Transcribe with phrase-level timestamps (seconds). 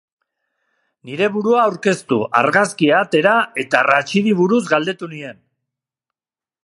[1.09, 5.39] Nire burua aurkeztu, argazkia atera eta Rachidi buruz galdetu nien.